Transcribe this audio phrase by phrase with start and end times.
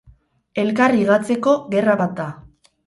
[0.61, 2.29] Elkar higatzeko gerra bat da.